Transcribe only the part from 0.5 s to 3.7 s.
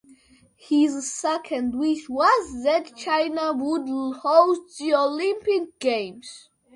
His second wish was that China